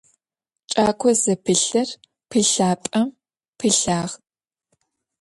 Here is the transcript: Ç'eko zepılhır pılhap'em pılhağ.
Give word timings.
Ç'eko 0.71 1.09
zepılhır 1.23 1.89
pılhap'em 2.29 3.07
pılhağ. 3.57 4.01